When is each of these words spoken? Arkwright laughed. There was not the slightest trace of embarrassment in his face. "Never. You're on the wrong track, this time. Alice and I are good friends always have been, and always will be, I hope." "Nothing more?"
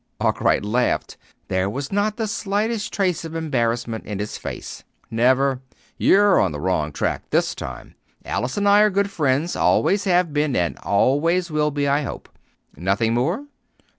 Arkwright 0.19 0.65
laughed. 0.65 1.15
There 1.47 1.69
was 1.69 1.91
not 1.91 2.17
the 2.17 2.25
slightest 2.25 2.91
trace 2.91 3.23
of 3.23 3.35
embarrassment 3.35 4.03
in 4.07 4.17
his 4.17 4.35
face. 4.35 4.83
"Never. 5.11 5.61
You're 5.95 6.39
on 6.39 6.51
the 6.51 6.59
wrong 6.59 6.91
track, 6.91 7.29
this 7.29 7.53
time. 7.53 7.93
Alice 8.25 8.57
and 8.57 8.67
I 8.67 8.81
are 8.81 8.89
good 8.89 9.11
friends 9.11 9.55
always 9.55 10.05
have 10.05 10.33
been, 10.33 10.55
and 10.55 10.75
always 10.79 11.51
will 11.51 11.69
be, 11.69 11.87
I 11.87 12.01
hope." 12.01 12.29
"Nothing 12.75 13.13
more?" 13.13 13.43